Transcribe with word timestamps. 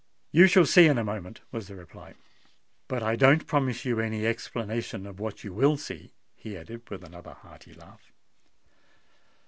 "You 0.31 0.47
shall 0.47 0.65
see 0.65 0.87
in 0.87 0.97
a 0.97 1.03
moment," 1.03 1.41
was 1.51 1.67
the 1.67 1.75
reply; 1.75 2.15
"but 2.87 3.03
I 3.03 3.15
don't 3.15 3.45
promise 3.45 3.85
you 3.85 3.99
any 3.99 4.25
explanation 4.25 5.05
of 5.05 5.19
what 5.19 5.43
you 5.43 5.53
will 5.53 5.77
see," 5.77 6.11
he 6.35 6.57
added 6.57 6.89
with 6.89 7.03
another 7.03 7.33
hearty 7.35 7.75
laugh. 7.75 8.11